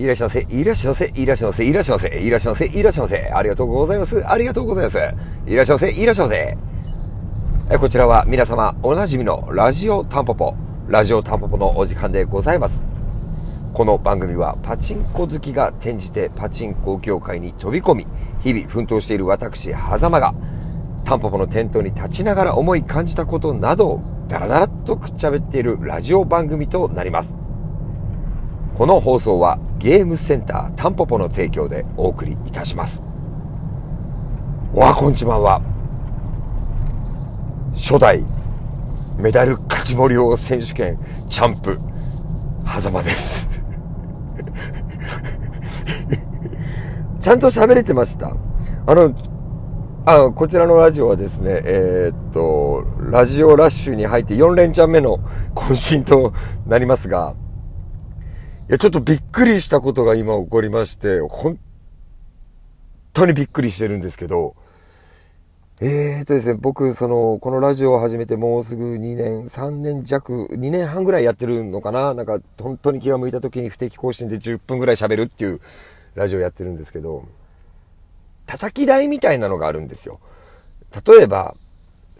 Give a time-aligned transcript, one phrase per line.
[0.00, 3.30] いらっしゃいませ、いらっしゃいませ、いらっしゃいませ、いらっしゃいませ、いらっしゃいませ、いらっしゃいませ。
[3.34, 4.26] ありがとうございます。
[4.26, 4.98] ありがとうございます。
[5.46, 6.58] いらっしゃいませ、いらっしゃいませ。
[7.72, 10.54] えこちらは皆様おなじみのラジオタンポポ、
[10.88, 12.80] ラジオタンポポのお時間でございます。
[13.74, 18.06] この番組はパチンコ好きが転じてパチンコ業界に飛び込み、
[18.40, 20.34] 日々奮闘している私、狭間が、
[21.04, 27.36] タンポポの店頭に立ちながら思い感じたことなどをダラダラっとくっちゃべっているラジオ番組となります。
[28.80, 33.02] この放送はゲームセンタータンポポの提供でお送りいたします。
[34.72, 35.60] わあ、こんちばんは。
[37.74, 38.24] 初代
[39.18, 41.78] メダル勝ち盛り王選手権チャンプ、
[42.64, 43.50] 狭間です。
[47.20, 48.32] ちゃんと喋れてました？
[48.86, 49.12] あの、
[50.06, 55.18] あこちらのラジオはですね、えー、っと、ラジオラッシュに入って4連チャン目の
[55.54, 56.32] 渾身と
[56.66, 57.34] なりますが、
[58.70, 61.58] や、ちょっとびっくりしたことが今起こりまして、本
[63.12, 64.54] 当にびっくりしてるんですけど、
[65.80, 72.14] えーとですね、僕、その、このラジオを始めてもうすぐ2年、3年弱、2年半ぐらいやってるのかな？
[72.14, 75.60] なんか、本当に気が向いた時に不定期更新で10分ぐらい喋るっていう
[76.14, 77.24] ラジオやってるんですけど、
[78.46, 80.20] 叩き台みたいなのがあるんですよ。
[81.04, 81.54] 例えば、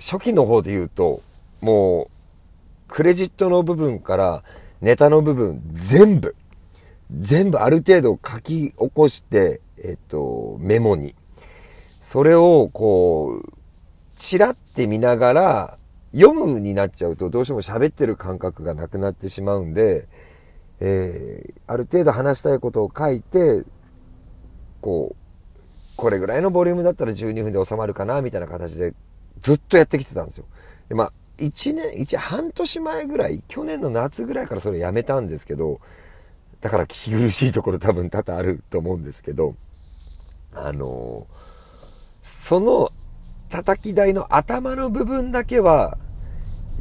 [0.00, 1.20] 初期の方で言うと、
[1.60, 2.10] もう、
[2.88, 4.42] クレジットの部分から
[4.80, 6.34] ネタの部分全部、
[7.18, 11.14] 全部ある程度書き起こして、えっと、メモに。
[12.00, 13.52] それをこう、
[14.18, 15.78] ちらって見ながら、
[16.12, 20.08] 読むになっちゃうとどうしても喋ってる感覚がなくなってしまうんで、
[20.80, 23.64] えー、ある程度話したいことを書いて、
[24.80, 25.20] こう、
[25.96, 28.94] これぐらいのボリュームだったら12分で収まるかな、みたいな形で
[29.40, 30.46] ずっとやってきてたんですよ。
[30.88, 35.80] で、まあ、1年、1、半年前ぐらい、去年の夏ぐらいからそれやめたんですけど、
[36.60, 39.54] だから聞き苦しいところ多分多々あると思うんですけど、
[40.54, 41.26] あの
[42.22, 42.90] その
[43.50, 45.98] 叩き台の頭の部分だけは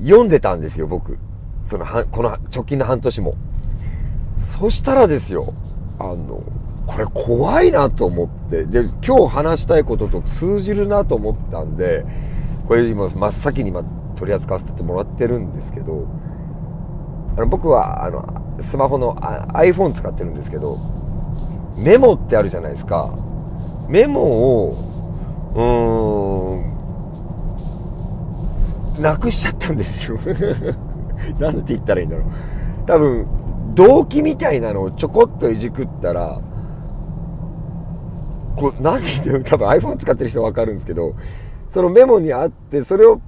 [0.04, 1.18] 読んでたんですよ、僕。
[1.66, 3.36] その、この直近の半年も。
[4.38, 5.54] そしたらですよ、
[5.98, 6.42] あの、
[6.88, 12.06] これ怖いなと思って、で、今日話したいことと通じるなと思ったんで、
[12.68, 13.84] これ今真っ先に今
[14.16, 16.08] 取り扱わせてもらってるんですけど、
[17.40, 20.78] あの僕はあのスマホの iPhone 使ってるんですけど、
[21.78, 23.16] メモってあるじゃないですか。
[23.88, 24.74] メモを、
[25.56, 30.18] うーん、なくしちゃったんですよ。
[31.40, 32.26] なんて言ったらいいんだろう。
[32.86, 33.26] 多分、
[33.74, 36.42] 動機みたいなのをちょこっといじくったら、
[38.58, 41.16] こう、何言っても多分 iPhone 使ってる人わかるんですけど、
[41.70, 43.22] そのメモにあって、それを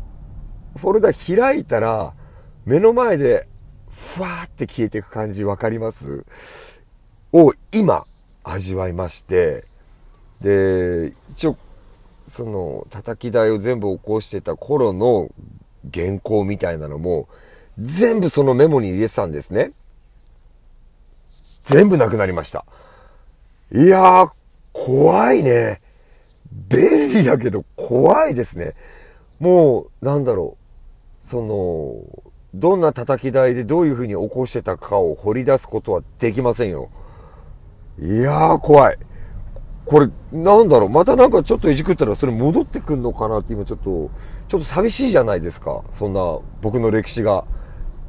[0.76, 2.14] フォルダ開いたら、
[2.66, 3.48] 目の前で、
[4.02, 6.26] ふわーって消えていく感じわかります？
[7.32, 8.04] を今、
[8.44, 9.64] 味わいまして、
[10.42, 11.58] で、一応、
[12.28, 15.30] その、叩き台を全部起こしてた頃の
[15.94, 17.30] 原稿みたいなのも、
[17.80, 19.72] 全部そのメモに入れてたんですね。
[21.64, 22.66] 全部なくなりました。
[23.74, 24.32] いやー、
[24.74, 25.80] 怖いね。
[26.52, 28.74] 便利だけど怖いですね。
[29.40, 31.26] もう、なんだろう。
[31.26, 36.90] その、どんな叩き台でどういう風に起こしてたかを掘り出すことはできませんよ。
[38.00, 38.98] いやー、怖い。
[39.86, 40.90] これ、なんだろう。
[40.90, 44.12] またなんかちょっといじくったらそれ戻ってくんのかなって今ちょっと、
[44.48, 45.84] ちょっと寂しいじゃないですか。
[45.92, 47.46] そんな僕の歴史が、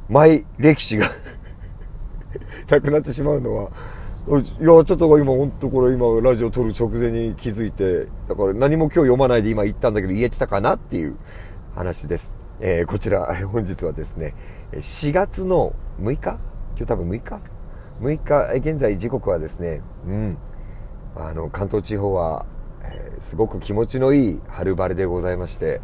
[0.09, 1.07] マイ歴史が
[2.69, 3.71] なくなってしまうのは、
[4.27, 11.15] いや、ちょっと今、ほんとこれ今、ラジオ撮る直前に気づいて、だから何も今日読まないで今言ったんだけど言えてたかなっていう
[11.75, 12.42] 話です。
[12.65, 14.33] えー、こちら、 本日はですね、
[14.71, 16.19] 4月の6日？
[16.21, 16.39] 今
[16.77, 17.39] 日多分6日
[18.01, 20.37] ?6 日、現在時刻はですね、うん、
[21.17, 22.45] あの、関東地方は、
[22.85, 25.81] えー、すごく気持ちのいい春晴れでございまして、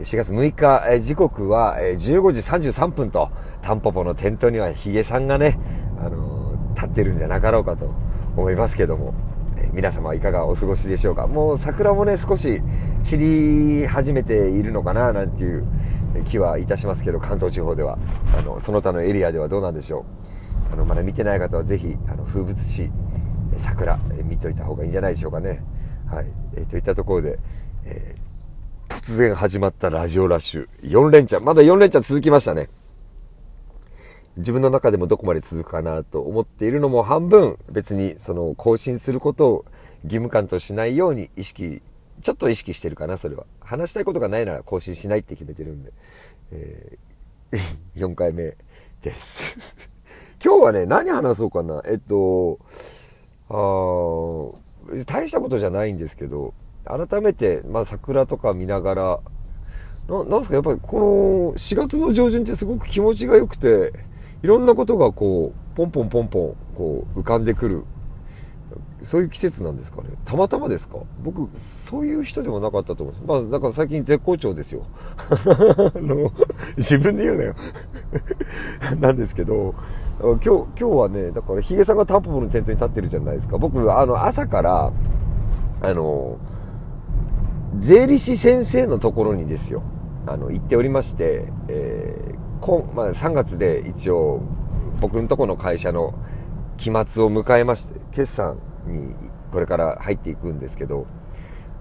[0.00, 2.40] 4月6日、えー、時刻は、えー、15時
[2.72, 3.30] 33分と、
[3.62, 5.56] タンポポの店頭にはヒゲさんがね、
[6.04, 7.92] あの立ってるんじゃなかろうかと
[8.36, 9.14] 思いますけども、
[9.72, 11.26] 皆様いかがお過ごしでしょうか？
[11.26, 12.62] もう桜もね少し
[13.02, 15.66] 散り始めているのかななんていう
[16.24, 17.98] 気はいたしますけど関東地方では。
[18.36, 20.04] あのその他のエリアではどうなんでしょ
[20.70, 20.72] う。
[20.72, 22.90] あのまだ見てない方はぜひあの風物詩
[23.56, 25.62] 桜見といた方がいいんじゃないでしょうかね。
[26.06, 26.26] はい、
[26.56, 27.38] えー、といったところで、
[27.84, 30.68] えー、突然始まったラジオラッシュ。
[30.82, 31.44] 4連チャン。
[31.44, 32.68] まだ4連チャン続きましたね。
[34.36, 39.64] 自分の中でもどこまで続くかなと思っているのも半分、別にその更新することを
[40.04, 41.80] 義務感としないように意識、
[42.22, 43.46] ちょっと意識してるかな、それは。
[43.60, 45.92] 話したいことがないなら更新しないって決めてるんで。
[46.52, 47.58] えー、
[47.96, 48.56] 4回目
[49.02, 49.76] です。
[50.44, 51.82] 今日はね、何話そうかな。
[51.86, 52.58] えっと、
[53.48, 53.54] あ
[55.06, 56.54] 大したことじゃないんですけど、
[56.84, 59.20] 改めて、まあ、桜とか見ながら、
[60.08, 63.92] ななんすか、やっぱりこの4月の上旬ってすごく気持ちが良くて、
[64.42, 67.84] いろんなことがこう、ポンポンポンポン、こう、浮かんでくる。
[69.06, 70.08] そういう季節なんですかね。
[70.24, 70.98] たまたまですか？
[71.22, 73.24] 僕、そういう人でもなかったと思うんです。
[73.28, 74.82] まあ、だから最近絶好調ですよ。
[75.30, 76.32] あの、
[76.76, 77.54] 自分で言うなよ。
[78.98, 79.74] なんですけど、
[80.20, 83.58] 今日、今日はね、だからヒゲさんがタンポポのテントに立ってるじゃないですか。
[83.58, 84.92] 僕、あの、朝から、
[85.82, 86.38] あの、
[87.76, 89.82] 税理士先生のところにですよ、
[90.26, 94.40] あの、行っておりまして、えー、今、まあ、3月で一応、
[95.00, 96.14] 僕のとこの会社の
[96.76, 98.56] 期末を迎えまして、決算
[98.86, 99.14] に
[99.52, 101.06] これから入っていくんですけど、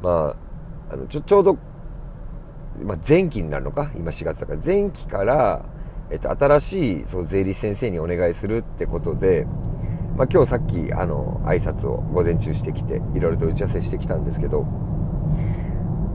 [0.01, 0.35] ま
[0.89, 1.57] あ、あの、ちょ、ちょうど、
[2.83, 3.91] まあ、前期になるのか？
[3.95, 5.65] 今4月だから、前期から、
[6.11, 9.47] えっと、新しい、そう、税理士先生にお願いするってことで、
[10.17, 14.65] まあ、今日さっき、あの、挨拶を午前中してきて、いろいろと打ち合わせしてきたんですけど、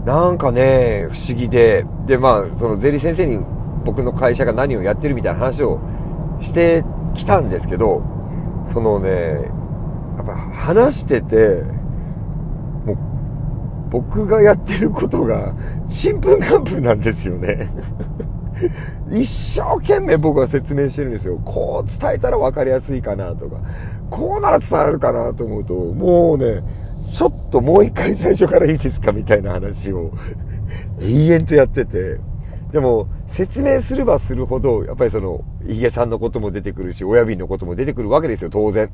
[0.05, 3.45] なんかね、不思議で、で、まあ、その税理士先生に
[3.85, 5.81] 僕の会社が何をやってるみたいな話を
[6.41, 6.85] して
[7.15, 8.03] きたんですけど、
[8.65, 9.51] そのね、
[10.21, 11.63] やっぱ話してて、
[12.85, 12.97] もう、
[13.91, 15.55] 僕がやってることが、
[15.89, 17.69] ちんぷんかんぷんなんですよね。
[19.11, 21.41] 一生懸命僕は説明してるんですよ。
[21.45, 23.57] こう伝えたら分かりやすいかなとか、
[24.11, 26.61] こうなら伝わるかなと思うと、もうね、
[27.11, 30.13] ちょっともう一回最初からいいですかみたいな話を
[31.01, 32.19] 永遠とやってて、
[32.71, 38.91] でも、説明すればするほど、やっぱりその、ヒゲさんのことも出てくるし、親瓶のことも出てくるわけですよ、当然。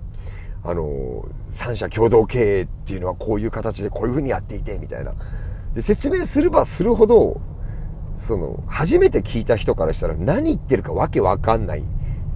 [0.64, 5.12] あの、三者共同経営っていうのはこういう形でこういう風にやっていて、みたいな。
[5.74, 7.40] で、説明すればするほど、
[8.16, 11.84] その、初めて聞いた人からしたら何言ってるかわけわかんない、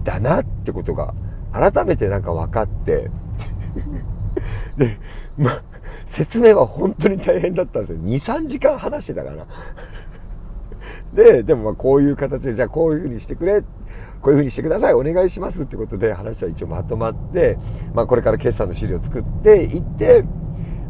[0.03, 1.13] だなってことが、
[1.51, 3.09] 改めてなんか分かって、
[4.77, 4.97] で、
[5.37, 5.61] ま
[6.05, 7.99] 説明は本当に大変だったんですよ。
[7.99, 9.45] 2、3時間話してたかな。
[11.13, 17.57] で、でもまあこういう形で、じゃあこういう風にしてくれ、こういう風にしてください、お願いしますってことで話は一応まとまって、
[17.93, 20.23] まあこれから決算の資料を作っていって、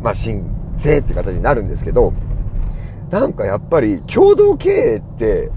[0.01, 0.43] まあ申
[0.77, 2.13] 請って形になるんですけど、
[3.09, 5.49] なんかやっぱり共同経営って、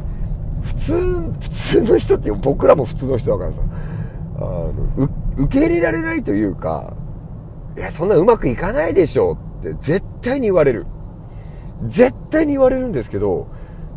[0.62, 0.92] 普通、
[1.40, 3.58] 普通の人って僕らも普通の人だからさ、
[4.36, 4.72] あの、
[5.36, 6.94] 受け入れられないというか、
[7.76, 10.86] いや、そんなうまくいかないでしょって絶対に言われる。
[11.86, 13.48] 絶対に言われるんですけど、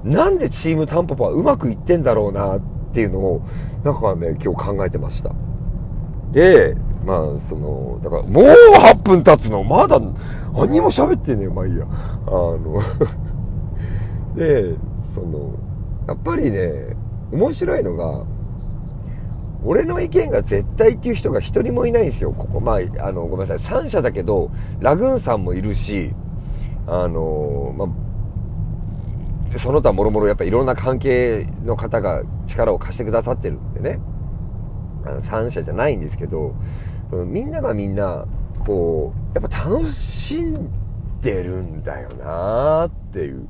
[0.04, 2.62] なんでチームタンポポはうまくいってんだろうなっ
[2.94, 3.42] ていうのを、
[3.84, 5.34] なんかね、今日考えてました。
[6.32, 8.46] で、まあ、その、だから、もう
[8.76, 10.00] 8分経つのまだ、
[10.54, 11.86] 何も喋ってねえよ、まあいいや。
[12.26, 12.82] あの
[14.36, 15.52] で、その、
[16.08, 16.96] やっぱりね、
[17.32, 18.24] 面白いのが、
[19.64, 22.60] 俺の意見が絶対っていう人が一人もいないんですよ、ここ。
[22.60, 23.82] まあ、あの、ごめんなさい。
[23.82, 26.14] 3社だけど、ラグーンさんもいるし、
[26.88, 27.88] あの、まあ、
[29.58, 34.00] その他もろもろやっぱいろんな関係の方が力を貸してくださってるんでね。
[35.06, 36.56] あの3社じゃないんですけど、
[37.12, 38.26] みんながみんな、
[38.66, 40.70] こう、やっぱ楽しん
[41.22, 43.48] でるんだよなっていう。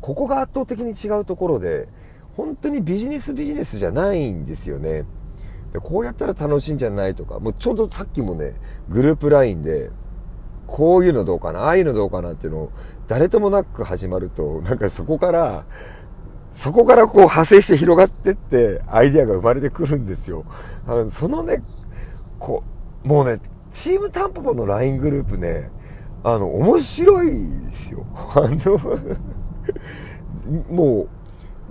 [0.00, 1.88] ここが圧倒的に違うところで、
[2.36, 5.04] 本当にビジネスビジネスじゃないんですよね。
[5.82, 8.54] こうやったら楽しいんじゃないとか、もうちょうどさっきもね、
[8.88, 9.90] グループ LINE で、
[10.70, 12.72] こういうのどうかな、ああいうのどうかなっていうのを、
[13.08, 15.64] 誰ともなく始まると、なんかそこから、
[16.52, 20.44] そこからこう派生して広がってって、アイデアが生まれてくるんですよ。
[20.86, 21.62] あのそのね、
[22.38, 22.62] こ
[23.04, 23.40] う、もうね、
[23.72, 25.70] チームタンポポの LINE グループね、
[26.22, 27.32] あの、面白い
[27.66, 28.06] ですよ。
[28.36, 28.78] あの
[30.70, 31.08] もう、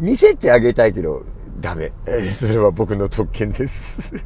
[0.04, 1.24] 見せてあげたいけど、
[1.62, 1.94] ダメ。
[2.36, 4.14] それは僕の特権です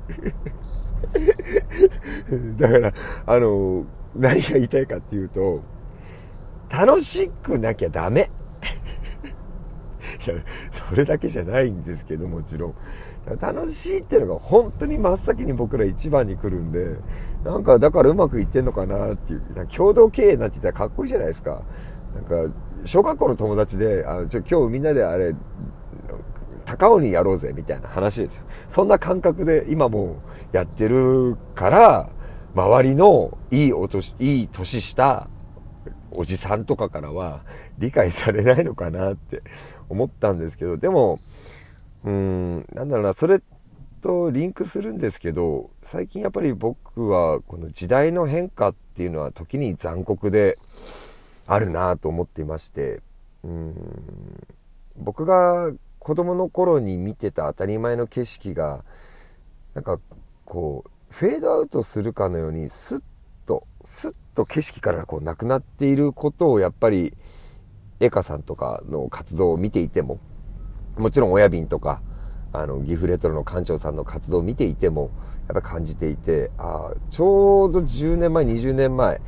[2.57, 2.93] だから、
[3.25, 5.63] あの、何が言いたいかっていうと、
[6.69, 8.29] 楽しくなきゃダメ。
[10.25, 10.35] いや、
[10.71, 12.73] それだけじゃないんですけど、もちろん。
[13.39, 16.97] 楽しいっていうのが本当に真っ先に僕ら一番に来るんで、
[17.45, 21.61] なんかだからうまくいってんのかなっていう、共同経営なんて言ったらかっこいいじゃないですか。
[22.13, 22.53] なんか、
[22.85, 25.33] 小学校の友達で、あちょ今日みんなであれ、
[26.65, 28.43] 高尾にやろうぜみたいな話ですよ。
[28.67, 30.17] そんな感覚で今も
[30.51, 32.09] やってるから、
[32.55, 35.27] 周りのいいお年、いい年した
[36.11, 37.41] おじさんとかからは
[37.79, 39.41] 理解されないのかなって
[39.89, 41.17] 思ったんですけど、でも、
[42.03, 43.41] うーん、なんだろうな、それ
[44.01, 50.55] とリンクするんですけど、最近やっぱり僕はこの時代の変化っていうのは時に残酷で
[51.47, 53.01] あるなと思っていまして、
[53.43, 53.75] うーん、
[54.97, 58.83] 僕が子供の頃に見てた当たり前の景色が、
[59.73, 59.99] なんか
[60.45, 63.03] こう、フェードアウトするかのようにスッ
[63.45, 67.13] と、スッと景色からこうなくなっていることをやっぱり、
[67.99, 70.19] エカさんとかの活動を見ていても、
[70.97, 72.01] もちろん親便とか、
[72.51, 75.11] あの、ギフレトロの館長さんの活動を見ていても、
[75.47, 79.21] やっぱ感じていて、あ、ちょうど10年前、20年前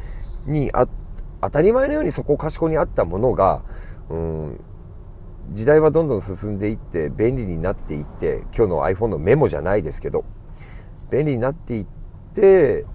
[0.48, 0.88] にあ、
[1.40, 3.62] 当たり前のようにそこかしこにあったものが、
[4.10, 4.60] うん、
[5.52, 10.26] 時代はどんどん進んでいって、便利になっていって、今日の iPhone のメモじゃないですけど、
[11.10, 11.86] 便利になっていっ
[12.34, 12.86] て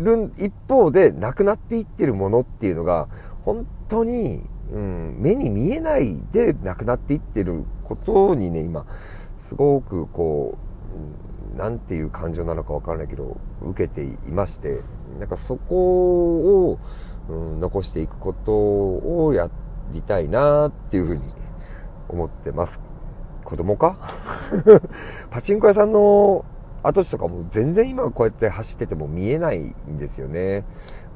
[0.00, 3.08] る一方で、なくなっていってるものっていうのが、
[3.44, 4.42] 本当に、
[4.72, 8.86] うん、目に見えないでなくなっていってることにね、今、
[9.36, 10.56] すごくこ
[11.54, 14.80] う、なんていう感情なのかわからないけど、受けていまして、
[15.20, 16.78] なんかそこを、
[17.28, 19.48] うん、残していくことをや
[19.92, 21.22] りたいなっていうふうに
[22.08, 22.80] 思ってます。
[23.44, 23.98] 子供か？
[25.30, 26.44] パチンコ屋さんの
[26.84, 30.64] 跡地とかも全然今こうやって走ってても見えないんですよね。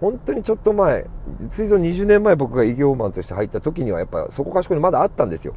[0.00, 1.06] 本当にちょっと前、
[1.50, 5.54] ついぞ20年前僕が営業マンとして入った時にはやっぱそこかしこにまだあったんですよ。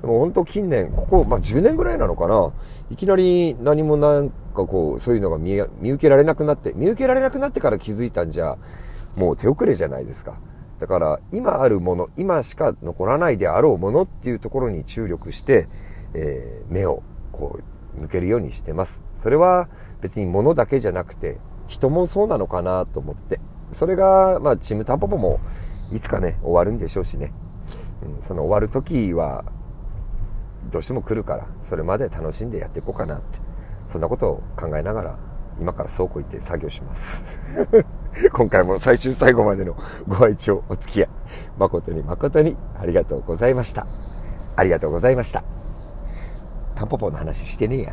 [0.00, 2.52] でも本当近年、ここ、まあ、10年ぐらいなのかな。
[2.90, 8.58] いきなり何もなんかこう、そういうのが見見受けられなくなって、見受けられなくなってから気づいたんじゃ、
[9.16, 10.38] もう手遅れじゃないですか。
[10.80, 15.66] だから今あるもの、今しか残らないであろうものっていうところに注力して、
[16.14, 19.02] えー、目をこう向けるようにしてます。
[19.14, 19.68] それは
[20.00, 23.40] 別に物だけじゃなくて人もそうなのかなと思って。
[23.72, 25.40] それが、まあチームタンポポも
[25.94, 27.32] いつかね、終わるんでしょうしね。
[28.04, 29.44] うん、その終わる時は
[30.70, 33.38] どうしても来るから、それまで楽しんでやっていこうかなって。
[33.86, 35.18] そんなことを考えながら
[35.60, 37.38] 今から倉庫行って作業します。
[38.32, 39.76] 今回も最終最後までの
[40.08, 41.08] ご愛聴、お付き合い、
[41.58, 43.86] 誠に誠にありがとうございました。
[44.56, 45.61] ありがとうございました。
[46.82, 47.92] タンポポの話してねえや。